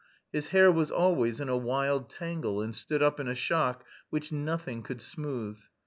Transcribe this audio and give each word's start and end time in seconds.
His 0.33 0.47
hair 0.47 0.71
was 0.71 0.89
always 0.91 1.39
in 1.39 1.47
a 1.47 1.55
wild 1.55 2.09
tangle 2.09 2.59
and 2.59 2.75
stood 2.75 3.03
up 3.03 3.19
in 3.19 3.27
a 3.27 3.35
shock 3.35 3.85
which 4.09 4.31
nothing 4.31 4.81
could 4.81 4.99
smooth. 4.99 5.59